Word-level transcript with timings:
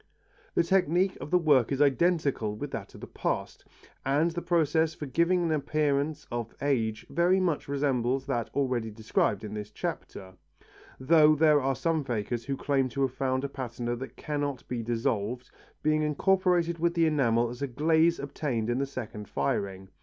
The 0.55 0.63
technique 0.63 1.15
of 1.21 1.29
the 1.29 1.37
work 1.37 1.71
is 1.71 1.79
identical 1.79 2.55
with 2.55 2.71
that 2.71 2.95
of 2.95 3.01
the 3.01 3.05
past, 3.05 3.63
and 4.03 4.31
the 4.31 4.41
process 4.41 4.95
for 4.95 5.05
giving 5.05 5.43
an 5.43 5.51
appearance 5.51 6.25
of 6.31 6.55
age 6.59 7.05
very 7.11 7.39
much 7.39 7.67
resembles 7.67 8.25
that 8.25 8.49
already 8.55 8.89
described 8.89 9.43
in 9.43 9.53
this 9.53 9.69
chapter, 9.69 10.33
though 10.99 11.35
there 11.35 11.61
are 11.61 11.75
some 11.75 12.03
fakers 12.03 12.45
who 12.45 12.57
claim 12.57 12.89
to 12.89 13.01
have 13.03 13.13
found 13.13 13.43
a 13.43 13.47
patina 13.47 13.95
that 13.95 14.17
cannot 14.17 14.67
be 14.67 14.81
dissolved, 14.81 15.51
being 15.83 16.01
incorporated 16.01 16.79
with 16.79 16.95
the 16.95 17.05
enamel 17.05 17.49
as 17.51 17.61
a 17.61 17.67
glaze 17.67 18.17
obtained 18.17 18.71
in 18.71 18.79
the 18.79 18.87
second 18.87 19.29
firing. 19.29 19.87